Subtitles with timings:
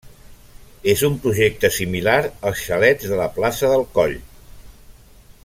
[0.93, 2.15] És un projecte similar
[2.51, 4.17] als xalets de la plaça del Coll.